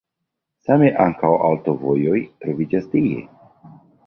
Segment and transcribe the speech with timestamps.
[0.67, 2.17] Same ankaŭ aŭtovojoj
[2.47, 3.23] troviĝas tie.